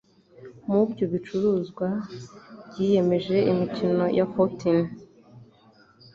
muri 0.65 0.81
ibyo 0.89 1.05
bicuruzwa 1.13 1.87
byiyemeje 2.69 3.35
imikino 3.51 4.05
ya 4.17 4.25
Fortune 4.33 4.87